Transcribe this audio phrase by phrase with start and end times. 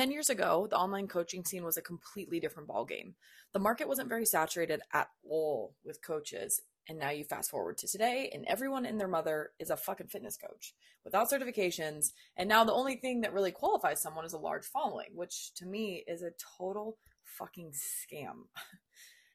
[0.00, 3.12] 10 years ago, the online coaching scene was a completely different ballgame.
[3.52, 6.62] The market wasn't very saturated at all with coaches.
[6.88, 10.06] And now you fast forward to today, and everyone and their mother is a fucking
[10.06, 10.72] fitness coach
[11.04, 12.12] without certifications.
[12.38, 15.66] And now the only thing that really qualifies someone is a large following, which to
[15.66, 18.46] me is a total fucking scam.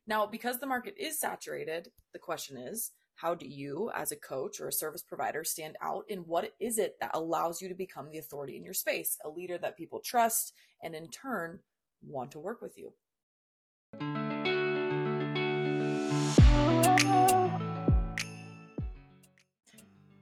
[0.08, 4.60] Now, because the market is saturated, the question is how do you, as a coach
[4.60, 6.04] or a service provider, stand out?
[6.10, 9.30] And what is it that allows you to become the authority in your space, a
[9.30, 10.54] leader that people trust
[10.84, 11.60] and in turn
[12.06, 12.92] want to work with you?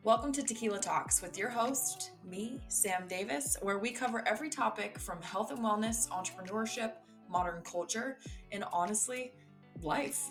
[0.04, 5.00] Welcome to Tequila Talks with your host, me, Sam Davis, where we cover every topic
[5.00, 6.92] from health and wellness, entrepreneurship,
[7.28, 8.20] modern culture,
[8.52, 9.32] and honestly,
[9.82, 10.30] life.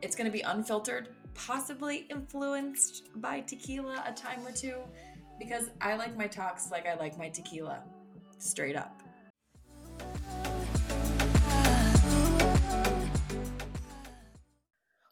[0.00, 4.76] It's going to be unfiltered, possibly influenced by tequila a time or two,
[5.38, 7.82] because I like my talks like I like my tequila,
[8.38, 9.02] straight up.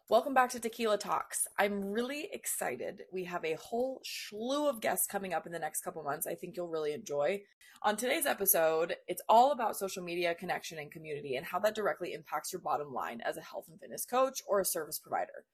[0.08, 1.46] Welcome back to Tequila Talks.
[1.56, 3.02] I'm really excited.
[3.12, 6.26] We have a whole slew of guests coming up in the next couple months.
[6.26, 7.42] I think you'll really enjoy.
[7.82, 12.12] On today's episode, it's all about social media connection and community and how that directly
[12.12, 15.44] impacts your bottom line as a health and fitness coach or a service provider.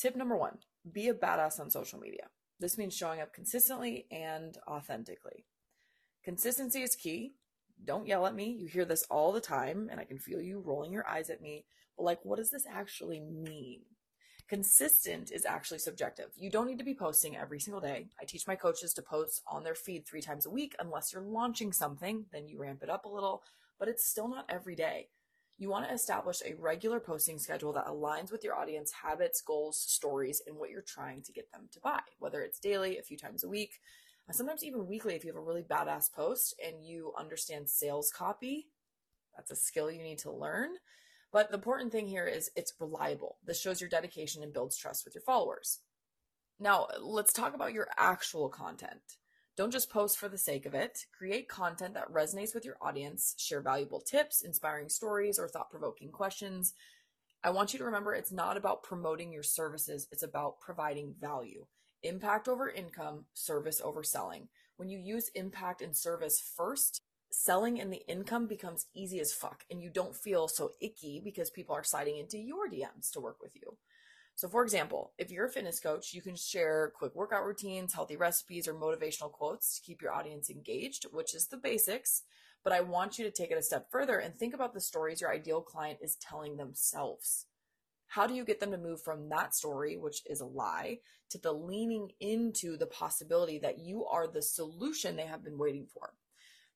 [0.00, 0.58] Tip number one
[0.90, 2.28] be a badass on social media.
[2.58, 5.44] This means showing up consistently and authentically.
[6.24, 7.34] Consistency is key.
[7.84, 8.50] Don't yell at me.
[8.50, 11.42] You hear this all the time, and I can feel you rolling your eyes at
[11.42, 13.80] me But, like, what does this actually mean?
[14.48, 16.30] Consistent is actually subjective.
[16.36, 18.08] You don't need to be posting every single day.
[18.18, 21.22] I teach my coaches to post on their feed three times a week unless you're
[21.22, 23.42] launching something, then you ramp it up a little,
[23.78, 25.08] but it's still not every day.
[25.60, 29.78] You want to establish a regular posting schedule that aligns with your audience habits, goals,
[29.78, 33.18] stories, and what you're trying to get them to buy, whether it's daily, a few
[33.18, 33.72] times a week,
[34.26, 38.10] uh, sometimes even weekly if you have a really badass post and you understand sales
[38.10, 38.68] copy.
[39.36, 40.70] That's a skill you need to learn.
[41.30, 43.36] But the important thing here is it's reliable.
[43.44, 45.80] This shows your dedication and builds trust with your followers.
[46.58, 49.18] Now, let's talk about your actual content.
[49.56, 51.06] Don't just post for the sake of it.
[51.16, 56.10] Create content that resonates with your audience, share valuable tips, inspiring stories, or thought provoking
[56.10, 56.72] questions.
[57.42, 61.66] I want you to remember it's not about promoting your services, it's about providing value.
[62.02, 64.48] Impact over income, service over selling.
[64.76, 69.64] When you use impact and service first, selling and the income becomes easy as fuck
[69.70, 73.36] and you don't feel so icky because people are sliding into your DMs to work
[73.40, 73.76] with you.
[74.40, 78.16] So, for example, if you're a fitness coach, you can share quick workout routines, healthy
[78.16, 82.22] recipes, or motivational quotes to keep your audience engaged, which is the basics.
[82.64, 85.20] But I want you to take it a step further and think about the stories
[85.20, 87.48] your ideal client is telling themselves.
[88.06, 91.36] How do you get them to move from that story, which is a lie, to
[91.36, 96.14] the leaning into the possibility that you are the solution they have been waiting for?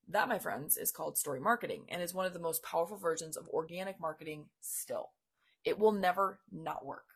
[0.06, 3.38] That, my friends, is called story marketing and is one of the most powerful versions
[3.38, 5.12] of organic marketing still.
[5.64, 7.13] It will never not work.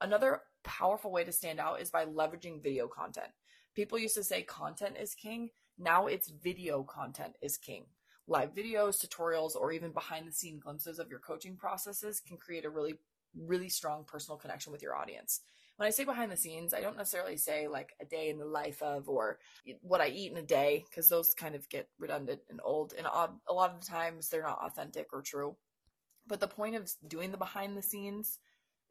[0.00, 3.28] Another powerful way to stand out is by leveraging video content.
[3.74, 5.50] People used to say content is king.
[5.78, 7.86] Now it's video content is king.
[8.26, 12.64] Live videos, tutorials, or even behind the scene glimpses of your coaching processes can create
[12.64, 12.94] a really,
[13.34, 15.40] really strong personal connection with your audience
[15.78, 18.44] when I say behind the scenes, I don't necessarily say like a day in the
[18.44, 19.38] life of or
[19.80, 22.94] what I eat in a day because those kind of get redundant and old.
[22.98, 25.56] And a lot of the times they're not authentic or true.
[26.26, 28.40] But the point of doing the behind the scenes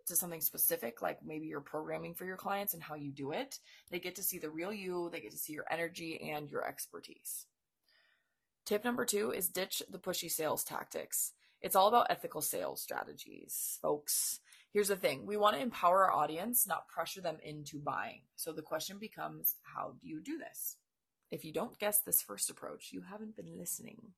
[0.07, 3.59] to something specific, like maybe you're programming for your clients and how you do it,
[3.89, 6.67] they get to see the real you, they get to see your energy and your
[6.67, 7.45] expertise.
[8.65, 11.33] Tip number two is ditch the pushy sales tactics.
[11.61, 14.39] It's all about ethical sales strategies, folks.
[14.73, 18.21] Here's the thing we want to empower our audience, not pressure them into buying.
[18.35, 20.77] So the question becomes how do you do this?
[21.31, 24.13] If you don't guess this first approach, you haven't been listening.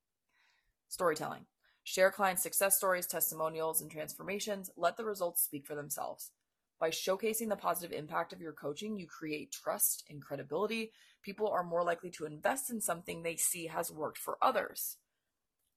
[0.88, 1.46] Storytelling.
[1.90, 4.70] Share client success stories, testimonials, and transformations.
[4.76, 6.30] Let the results speak for themselves.
[6.78, 10.92] By showcasing the positive impact of your coaching, you create trust and credibility.
[11.20, 14.98] People are more likely to invest in something they see has worked for others.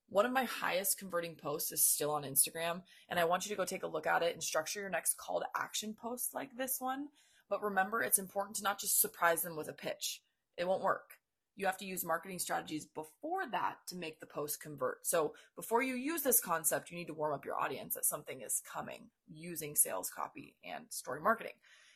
[0.07, 3.57] One of my highest converting posts is still on Instagram, and I want you to
[3.57, 6.55] go take a look at it and structure your next call to action post like
[6.55, 7.07] this one.
[7.49, 10.21] But remember, it's important to not just surprise them with a pitch,
[10.57, 11.15] it won't work.
[11.55, 15.05] You have to use marketing strategies before that to make the post convert.
[15.05, 18.41] So, before you use this concept, you need to warm up your audience that something
[18.41, 21.53] is coming using sales copy and story marketing.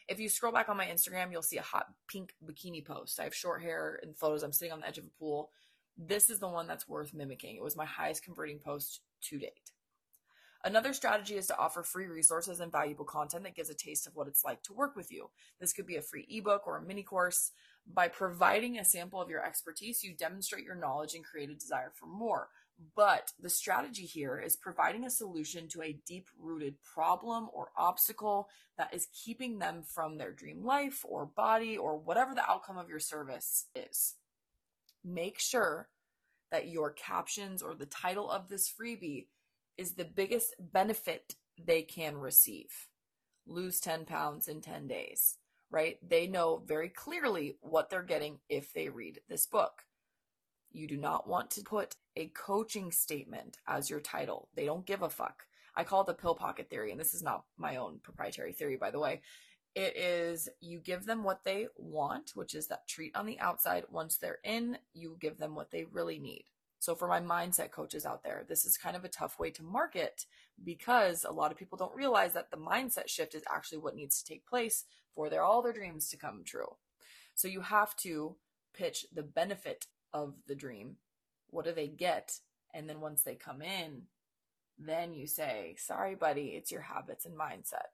[0.07, 3.19] If you scroll back on my Instagram, you'll see a hot pink bikini post.
[3.19, 4.43] I have short hair and photos.
[4.43, 5.49] I'm sitting on the edge of a pool
[5.97, 7.55] this is the one that's worth mimicking.
[7.55, 9.71] It was my highest converting post to date.
[10.63, 14.15] Another strategy is to offer free resources and valuable content that gives a taste of
[14.15, 15.29] what it's like to work with you.
[15.59, 17.51] This could be a free ebook or a mini course.
[17.91, 21.91] By providing a sample of your expertise, you demonstrate your knowledge and create a desire
[21.93, 22.49] for more.
[22.95, 28.49] But the strategy here is providing a solution to a deep rooted problem or obstacle
[28.77, 32.89] that is keeping them from their dream life or body or whatever the outcome of
[32.89, 34.15] your service is.
[35.03, 35.89] Make sure
[36.51, 39.27] that your captions or the title of this freebie
[39.77, 42.87] is the biggest benefit they can receive.
[43.45, 45.37] Lose 10 pounds in 10 days,
[45.71, 45.97] right?
[46.07, 49.83] They know very clearly what they're getting if they read this book.
[50.71, 54.49] You do not want to put a coaching statement as your title.
[54.55, 55.43] They don't give a fuck.
[55.75, 58.77] I call it the pill pocket theory, and this is not my own proprietary theory,
[58.77, 59.21] by the way.
[59.75, 63.83] It is you give them what they want, which is that treat on the outside.
[63.91, 66.45] Once they're in, you give them what they really need.
[66.79, 69.63] So, for my mindset coaches out there, this is kind of a tough way to
[69.63, 70.25] market
[70.63, 74.21] because a lot of people don't realize that the mindset shift is actually what needs
[74.21, 74.85] to take place
[75.15, 76.75] for their all their dreams to come true.
[77.33, 78.35] So, you have to
[78.73, 80.97] pitch the benefit of the dream.
[81.49, 82.39] What do they get?
[82.73, 84.03] And then once they come in,
[84.77, 87.89] then you say, sorry, buddy, it's your habits and mindset.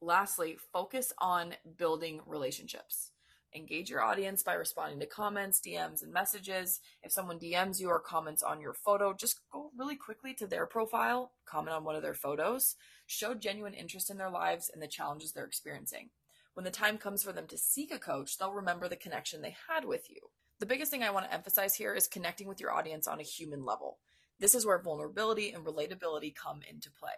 [0.00, 3.12] Lastly, focus on building relationships.
[3.54, 6.80] Engage your audience by responding to comments, DMs, and messages.
[7.02, 10.64] If someone DMs you or comments on your photo, just go really quickly to their
[10.64, 12.76] profile, comment on one of their photos,
[13.06, 16.08] show genuine interest in their lives and the challenges they're experiencing.
[16.54, 19.56] When the time comes for them to seek a coach, they'll remember the connection they
[19.68, 20.20] had with you.
[20.58, 23.24] The biggest thing I want to emphasize here is connecting with your audience on a
[23.24, 23.98] human level.
[24.38, 27.10] This is where vulnerability and relatability come into play.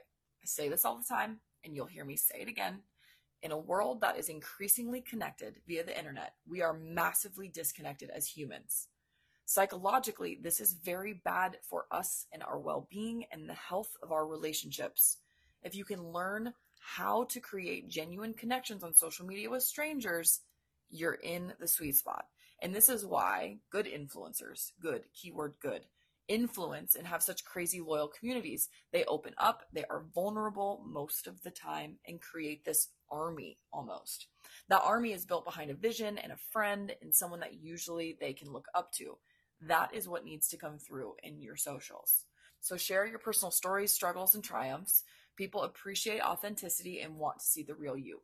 [0.42, 2.80] I say this all the time, and you'll hear me say it again.
[3.44, 8.26] In a world that is increasingly connected via the internet, we are massively disconnected as
[8.26, 8.88] humans.
[9.44, 14.12] Psychologically, this is very bad for us and our well being and the health of
[14.12, 15.18] our relationships.
[15.62, 20.40] If you can learn how to create genuine connections on social media with strangers,
[20.88, 22.24] you're in the sweet spot.
[22.62, 25.82] And this is why good influencers, good, keyword good,
[26.28, 28.68] influence and have such crazy loyal communities.
[28.92, 34.26] They open up, they are vulnerable most of the time, and create this army almost.
[34.68, 38.32] That army is built behind a vision and a friend and someone that usually they
[38.32, 39.18] can look up to.
[39.60, 42.24] That is what needs to come through in your socials.
[42.60, 45.04] So share your personal stories, struggles, and triumphs.
[45.36, 48.22] People appreciate authenticity and want to see the real you.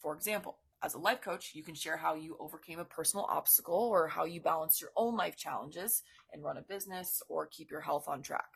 [0.00, 3.74] For example, as a life coach, you can share how you overcame a personal obstacle
[3.74, 6.02] or how you balance your own life challenges
[6.32, 8.48] and run a business or keep your health on track.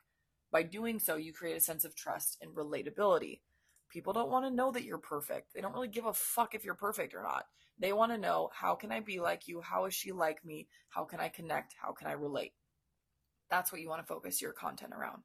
[0.50, 3.40] By doing so, you create a sense of trust and relatability.
[3.90, 5.54] People don't want to know that you're perfect.
[5.54, 7.44] They don't really give a fuck if you're perfect or not.
[7.78, 9.60] They want to know how can I be like you?
[9.60, 10.66] How is she like me?
[10.88, 11.74] How can I connect?
[11.80, 12.54] How can I relate?
[13.50, 15.22] That's what you want to focus your content around.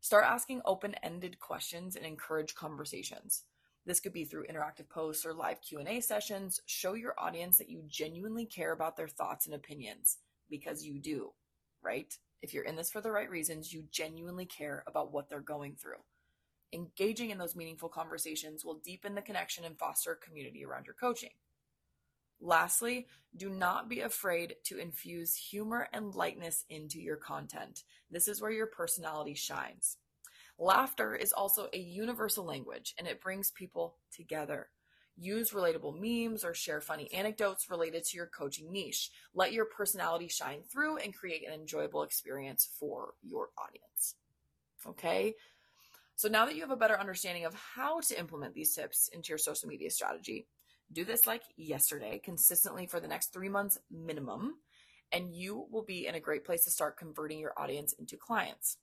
[0.00, 3.44] Start asking open-ended questions and encourage conversations.
[3.86, 6.60] This could be through interactive posts or live Q&A sessions.
[6.66, 10.18] Show your audience that you genuinely care about their thoughts and opinions
[10.50, 11.32] because you do,
[11.82, 12.14] right?
[12.42, 15.76] If you're in this for the right reasons, you genuinely care about what they're going
[15.76, 16.02] through.
[16.72, 20.94] Engaging in those meaningful conversations will deepen the connection and foster a community around your
[20.94, 21.30] coaching.
[22.40, 23.06] Lastly,
[23.36, 27.82] do not be afraid to infuse humor and lightness into your content.
[28.10, 29.98] This is where your personality shines.
[30.60, 34.68] Laughter is also a universal language and it brings people together.
[35.16, 39.10] Use relatable memes or share funny anecdotes related to your coaching niche.
[39.34, 44.16] Let your personality shine through and create an enjoyable experience for your audience.
[44.86, 45.34] Okay?
[46.14, 49.30] So now that you have a better understanding of how to implement these tips into
[49.30, 50.46] your social media strategy,
[50.92, 54.56] do this like yesterday, consistently for the next three months minimum,
[55.10, 58.76] and you will be in a great place to start converting your audience into clients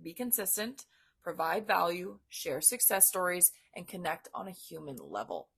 [0.00, 0.86] be consistent,
[1.22, 5.48] provide value, share success stories, and connect on a human level.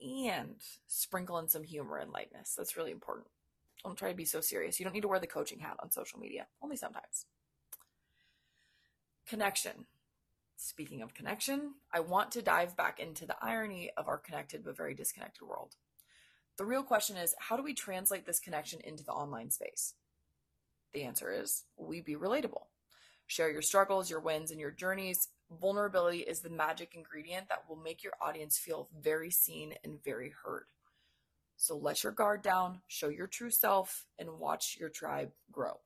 [0.00, 2.54] And sprinkle in some humor and lightness.
[2.56, 3.28] That's really important.
[3.84, 4.78] Don't try to be so serious.
[4.78, 7.26] You don't need to wear the coaching hat on social media, only sometimes.
[9.26, 9.86] Connection.
[10.56, 14.76] Speaking of connection, I want to dive back into the irony of our connected but
[14.76, 15.76] very disconnected world.
[16.58, 19.94] The real question is how do we translate this connection into the online space?
[20.92, 22.66] The answer is we be relatable.
[23.32, 25.28] Share your struggles, your wins, and your journeys.
[25.58, 30.34] Vulnerability is the magic ingredient that will make your audience feel very seen and very
[30.44, 30.66] heard.
[31.56, 35.80] So let your guard down, show your true self, and watch your tribe grow.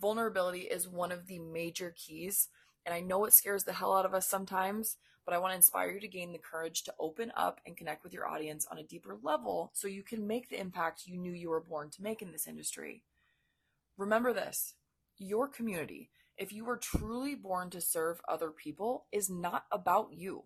[0.00, 2.48] Vulnerability is one of the major keys,
[2.86, 5.56] and I know it scares the hell out of us sometimes, but I want to
[5.56, 8.78] inspire you to gain the courage to open up and connect with your audience on
[8.78, 12.02] a deeper level so you can make the impact you knew you were born to
[12.02, 13.02] make in this industry.
[13.98, 14.76] Remember this
[15.18, 20.44] your community if you were truly born to serve other people, is not about you.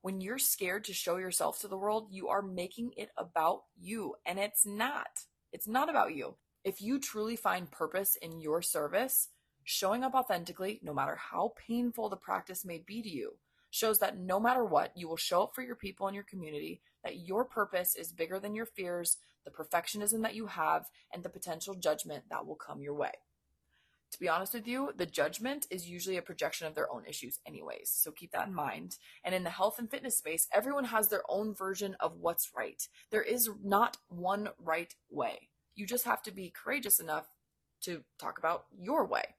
[0.00, 4.14] When you're scared to show yourself to the world, you are making it about you,
[4.24, 5.24] and it's not.
[5.52, 6.36] It's not about you.
[6.64, 9.28] If you truly find purpose in your service,
[9.64, 13.38] showing up authentically, no matter how painful the practice may be to you,
[13.70, 16.80] shows that no matter what, you will show up for your people and your community,
[17.04, 21.28] that your purpose is bigger than your fears, the perfectionism that you have, and the
[21.28, 23.12] potential judgment that will come your way.
[24.12, 27.40] To be honest with you, the judgment is usually a projection of their own issues,
[27.46, 27.90] anyways.
[27.90, 28.96] So keep that in mind.
[29.22, 32.82] And in the health and fitness space, everyone has their own version of what's right.
[33.10, 35.50] There is not one right way.
[35.74, 37.26] You just have to be courageous enough
[37.82, 39.34] to talk about your way.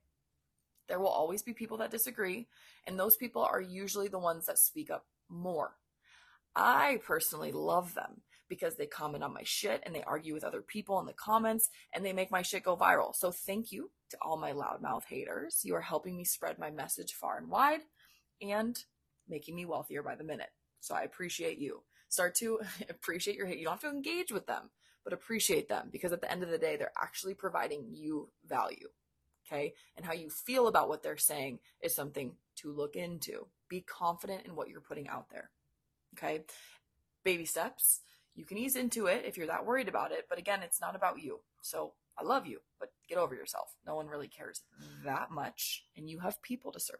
[0.87, 2.47] There will always be people that disagree,
[2.85, 5.75] and those people are usually the ones that speak up more.
[6.55, 10.61] I personally love them because they comment on my shit and they argue with other
[10.61, 13.15] people in the comments and they make my shit go viral.
[13.15, 15.61] So thank you to all my loudmouth haters.
[15.63, 17.81] You are helping me spread my message far and wide
[18.41, 18.77] and
[19.27, 20.49] making me wealthier by the minute.
[20.79, 21.83] So I appreciate you.
[22.09, 23.59] Start to appreciate your hate.
[23.59, 24.71] You don't have to engage with them,
[25.03, 28.89] but appreciate them because at the end of the day, they're actually providing you value.
[29.47, 29.73] Okay.
[29.95, 33.47] And how you feel about what they're saying is something to look into.
[33.67, 35.49] Be confident in what you're putting out there.
[36.17, 36.43] Okay.
[37.23, 38.01] Baby steps.
[38.35, 40.25] You can ease into it if you're that worried about it.
[40.29, 41.39] But again, it's not about you.
[41.61, 43.75] So I love you, but get over yourself.
[43.85, 44.61] No one really cares
[45.03, 45.85] that much.
[45.95, 46.99] And you have people to serve.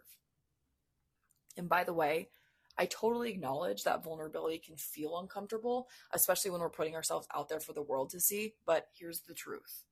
[1.58, 2.30] And by the way,
[2.78, 7.60] I totally acknowledge that vulnerability can feel uncomfortable, especially when we're putting ourselves out there
[7.60, 8.54] for the world to see.
[8.66, 9.84] But here's the truth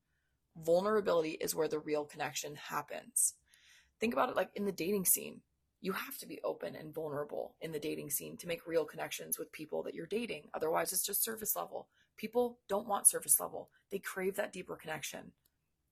[0.56, 3.34] vulnerability is where the real connection happens.
[4.00, 5.42] Think about it like in the dating scene.
[5.82, 9.38] You have to be open and vulnerable in the dating scene to make real connections
[9.38, 10.50] with people that you're dating.
[10.54, 11.88] Otherwise, it's just surface level.
[12.18, 15.32] People don't want surface level, they crave that deeper connection.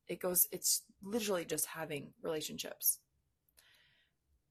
[0.07, 2.99] It goes, it's literally just having relationships.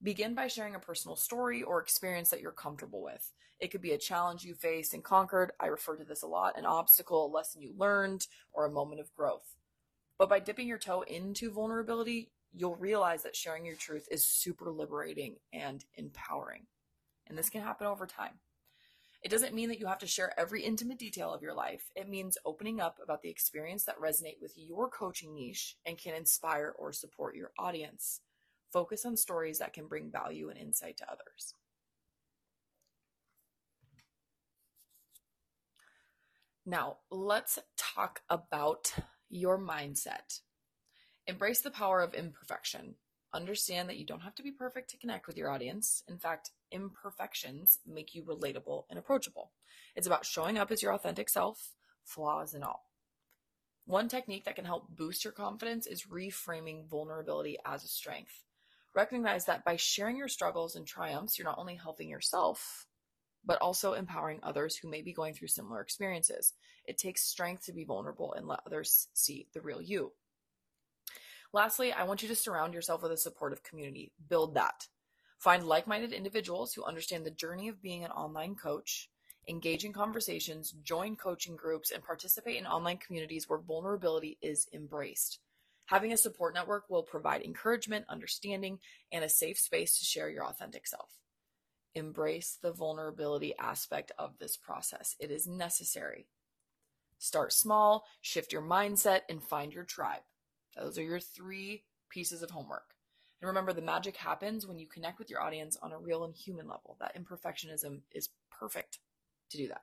[0.02, 3.32] Begin by sharing a personal story or experience that you're comfortable with.
[3.60, 5.52] It could be a challenge you faced and conquered.
[5.60, 9.00] I refer to this a lot an obstacle, a lesson you learned, or a moment
[9.00, 9.56] of growth.
[10.18, 14.70] But by dipping your toe into vulnerability, you'll realize that sharing your truth is super
[14.70, 16.66] liberating and empowering.
[17.26, 18.38] And this can happen over time.
[19.22, 21.90] It doesn't mean that you have to share every intimate detail of your life.
[21.96, 26.14] It means opening up about the experience that resonate with your coaching niche and can
[26.14, 28.20] inspire or support your audience.
[28.70, 31.54] Focus on stories that can bring value and insight to others.
[36.66, 38.92] Now, let's talk about
[39.30, 40.40] your mindset.
[41.26, 42.96] Embrace the power of imperfection.
[43.32, 46.02] Understand that you don't have to be perfect to connect with your audience.
[46.06, 49.52] In fact, imperfections make you relatable and approachable.
[49.96, 51.72] It's about showing up as your authentic self,
[52.04, 52.90] flaws and all.
[53.86, 58.44] One technique that can help boost your confidence is reframing vulnerability as a strength.
[58.94, 62.86] Recognize that by sharing your struggles and triumphs, you're not only helping yourself,
[63.44, 66.52] but also empowering others who may be going through similar experiences.
[66.86, 70.12] It takes strength to be vulnerable and let others see the real you.
[71.54, 74.10] Lastly, I want you to surround yourself with a supportive community.
[74.28, 74.88] Build that.
[75.38, 79.08] Find like minded individuals who understand the journey of being an online coach,
[79.48, 85.38] engage in conversations, join coaching groups, and participate in online communities where vulnerability is embraced.
[85.86, 88.80] Having a support network will provide encouragement, understanding,
[89.12, 91.10] and a safe space to share your authentic self
[91.94, 95.14] embrace the vulnerability aspect of this process.
[95.20, 96.26] It is necessary.
[97.18, 100.22] Start small, shift your mindset, and find your tribe.
[100.76, 102.94] Those are your three pieces of homework.
[103.40, 106.34] And remember, the magic happens when you connect with your audience on a real and
[106.34, 106.96] human level.
[107.00, 108.98] That imperfectionism is perfect
[109.50, 109.82] to do that.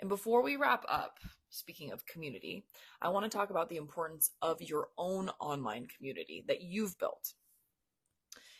[0.00, 1.18] And before we wrap up,
[1.50, 2.64] speaking of community,
[3.02, 7.34] I want to talk about the importance of your own online community that you've built.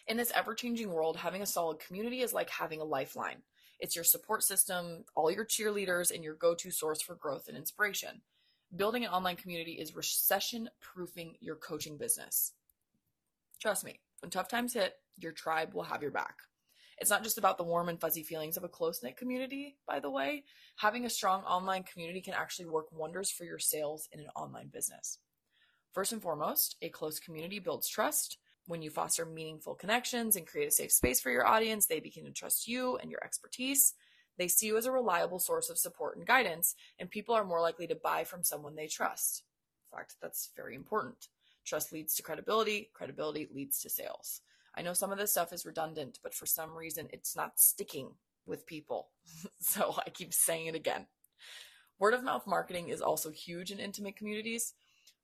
[0.06, 3.42] In this ever changing world, having a solid community is like having a lifeline.
[3.78, 7.56] It's your support system, all your cheerleaders, and your go to source for growth and
[7.56, 8.23] inspiration.
[8.76, 12.52] Building an online community is recession proofing your coaching business.
[13.60, 16.37] Trust me, when tough times hit, your tribe will have your back.
[16.98, 20.00] It's not just about the warm and fuzzy feelings of a close knit community, by
[20.00, 20.44] the way.
[20.76, 24.68] Having a strong online community can actually work wonders for your sales in an online
[24.68, 25.18] business.
[25.92, 30.68] First and foremost, a close community builds trust, when you foster meaningful connections and create
[30.68, 33.94] a safe space for your audience, they begin to trust you and your expertise.
[34.38, 37.61] They see you as a reliable source of support and guidance, and people are more
[37.61, 39.42] likely to buy from someone they trust.
[39.90, 41.28] In fact, that's very important.
[41.64, 44.40] Trust leads to credibility, credibility leads to sales.
[44.76, 48.12] I know some of this stuff is redundant, but for some reason it's not sticking
[48.47, 49.09] with people.
[49.61, 51.07] so I keep saying it again.
[51.99, 54.75] Word of mouth marketing is also huge in intimate communities.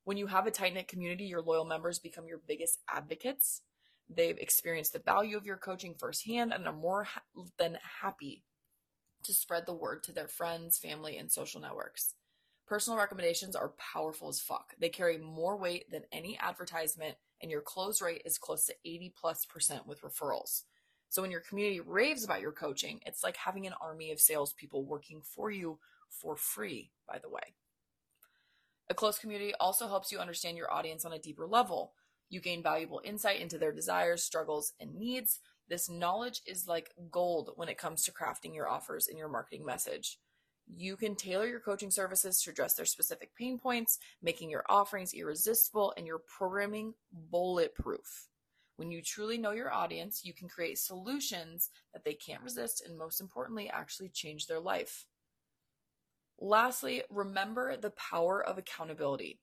[0.03, 3.61] When you have a tight knit community, your loyal members become your biggest advocates.
[4.09, 7.21] They've experienced the value of your coaching firsthand and are more ha-
[7.57, 8.43] than happy
[9.25, 12.13] to spread the word to their friends, family, and social networks.
[12.67, 14.73] Personal recommendations are powerful as fuck.
[14.79, 19.13] They carry more weight than any advertisement, and your close rate is close to 80
[19.19, 20.63] plus percent with referrals.
[21.09, 24.83] So when your community raves about your coaching, it's like having an army of salespeople
[24.83, 25.79] working for you
[26.09, 27.55] for free, by the way.
[28.89, 31.93] A close community also helps you understand your audience on a deeper level.
[32.29, 35.39] You gain valuable insight into their desires, struggles, and needs.
[35.67, 39.65] This knowledge is like gold when it comes to crafting your offers and your marketing
[39.65, 40.19] message.
[40.67, 45.13] You can tailor your coaching services to address their specific pain points, making your offerings
[45.13, 48.27] irresistible and your programming bulletproof.
[48.77, 52.97] When you truly know your audience, you can create solutions that they can't resist and,
[52.97, 55.05] most importantly, actually change their life.
[56.39, 59.39] Lastly, remember the power of accountability.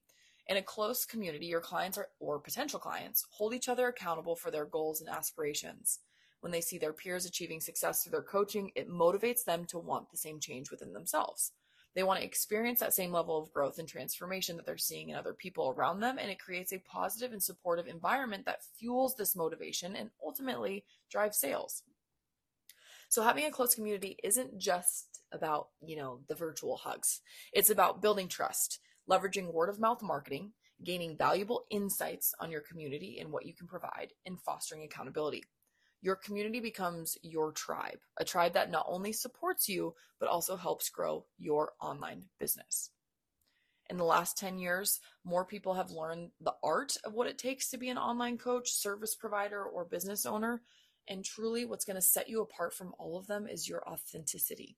[0.47, 4.51] In a close community, your clients are, or potential clients hold each other accountable for
[4.51, 5.99] their goals and aspirations.
[6.43, 10.11] When they see their peers achieving success through their coaching, it motivates them to want
[10.11, 11.53] the same change within themselves.
[11.95, 15.15] They want to experience that same level of growth and transformation that they're seeing in
[15.15, 19.37] other people around them, and it creates a positive and supportive environment that fuels this
[19.37, 21.83] motivation and ultimately drives sales.
[23.07, 27.21] So having a close community isn't just about, you know, the virtual hugs.
[27.53, 30.51] It's about building trust, leveraging word of mouth marketing,
[30.83, 35.45] gaining valuable insights on your community and what you can provide, and fostering accountability
[36.03, 40.89] your community becomes your tribe, a tribe that not only supports you, but also helps
[40.89, 42.91] grow your online business.
[43.89, 47.69] In the last 10 years, more people have learned the art of what it takes
[47.69, 50.61] to be an online coach, service provider, or business owner.
[51.07, 54.75] And truly, what's going to set you apart from all of them is your authenticity.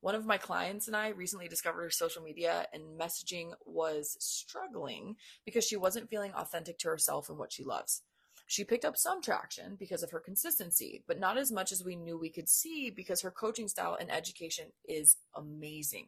[0.00, 5.16] One of my clients and I recently discovered her social media and messaging was struggling
[5.46, 8.02] because she wasn't feeling authentic to herself and what she loves.
[8.48, 11.96] She picked up some traction because of her consistency, but not as much as we
[11.96, 16.06] knew we could see because her coaching style and education is amazing.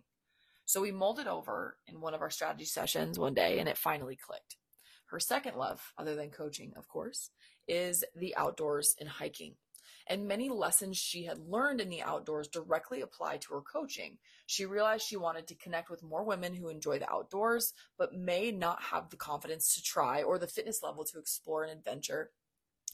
[0.64, 4.16] So we molded over in one of our strategy sessions one day and it finally
[4.16, 4.56] clicked.
[5.10, 7.30] Her second love, other than coaching, of course,
[7.68, 9.56] is the outdoors and hiking
[10.10, 14.18] and many lessons she had learned in the outdoors directly applied to her coaching.
[14.46, 18.50] She realized she wanted to connect with more women who enjoy the outdoors, but may
[18.50, 22.30] not have the confidence to try or the fitness level to explore an adventure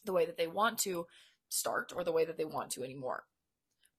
[0.07, 1.07] the way that they want to
[1.49, 3.25] start or the way that they want to anymore.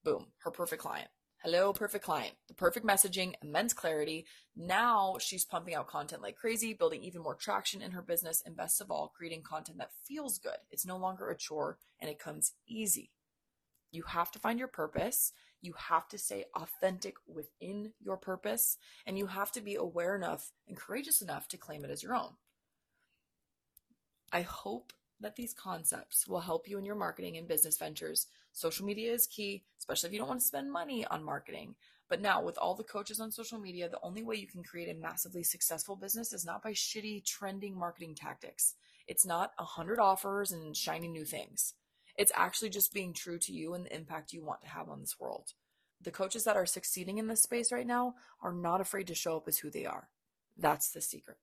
[0.04, 1.08] Boom, her perfect client.
[1.42, 2.34] Hello, perfect client.
[2.48, 4.26] The perfect messaging, immense clarity.
[4.56, 8.56] Now she's pumping out content like crazy, building even more traction in her business, and
[8.56, 10.56] best of all, creating content that feels good.
[10.72, 13.12] It's no longer a chore and it comes easy.
[13.92, 15.32] You have to find your purpose.
[15.60, 20.52] You have to stay authentic within your purpose, and you have to be aware enough
[20.68, 22.34] and courageous enough to claim it as your own.
[24.32, 28.26] I hope that these concepts will help you in your marketing and business ventures.
[28.52, 31.74] Social media is key, especially if you don't want to spend money on marketing.
[32.08, 34.88] But now, with all the coaches on social media, the only way you can create
[34.88, 38.74] a massively successful business is not by shitty, trending marketing tactics.
[39.06, 41.74] It's not a hundred offers and shiny new things.
[42.16, 45.00] It's actually just being true to you and the impact you want to have on
[45.00, 45.52] this world.
[46.00, 49.36] The coaches that are succeeding in this space right now are not afraid to show
[49.36, 50.08] up as who they are.
[50.56, 51.38] That's the secret.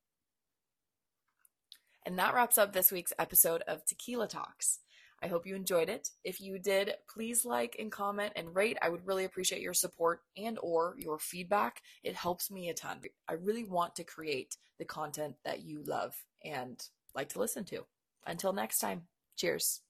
[2.05, 4.79] And that wraps up this week's episode of Tequila Talks.
[5.23, 6.09] I hope you enjoyed it.
[6.23, 8.77] If you did, please like and comment and rate.
[8.81, 11.81] I would really appreciate your support and or your feedback.
[12.03, 12.99] It helps me a ton.
[13.27, 16.13] I really want to create the content that you love
[16.43, 16.79] and
[17.15, 17.85] like to listen to.
[18.27, 19.03] Until next time,
[19.35, 19.84] cheers.